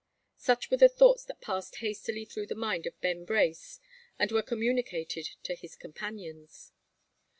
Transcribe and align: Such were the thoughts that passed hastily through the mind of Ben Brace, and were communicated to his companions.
Such 0.39 0.71
were 0.71 0.77
the 0.77 0.89
thoughts 0.89 1.25
that 1.25 1.41
passed 1.41 1.75
hastily 1.75 2.25
through 2.25 2.47
the 2.47 2.55
mind 2.55 2.87
of 2.87 2.99
Ben 3.01 3.23
Brace, 3.23 3.79
and 4.17 4.31
were 4.31 4.41
communicated 4.41 5.29
to 5.43 5.53
his 5.53 5.75
companions. 5.75 6.71